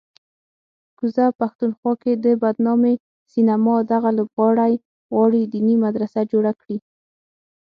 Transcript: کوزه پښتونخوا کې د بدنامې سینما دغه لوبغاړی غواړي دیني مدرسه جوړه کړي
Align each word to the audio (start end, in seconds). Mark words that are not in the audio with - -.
کوزه 0.97 1.25
پښتونخوا 1.39 1.93
کې 2.01 2.11
د 2.25 2.25
بدنامې 2.41 2.93
سینما 3.33 3.75
دغه 3.93 4.09
لوبغاړی 4.17 4.73
غواړي 5.13 5.41
دیني 5.53 5.75
مدرسه 5.85 6.19
جوړه 6.31 6.51
کړي 6.61 6.77